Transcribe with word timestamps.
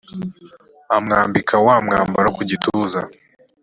amwambika 0.95 1.55
wa 1.65 1.75
mwambaro 1.85 2.27
wo 2.29 2.33
ku 2.37 2.43
gituza 2.49 2.99